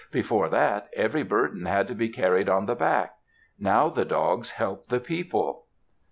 Before 0.11 0.49
that, 0.49 0.89
every 0.93 1.21
burden 1.21 1.67
had 1.67 1.87
to 1.89 1.93
be 1.93 2.09
carried 2.09 2.49
on 2.49 2.65
the 2.65 2.73
back. 2.73 3.17
Now 3.59 3.87
the 3.89 4.03
dogs 4.03 4.49
helped 4.49 4.89
the 4.89 4.99
people. 4.99 5.67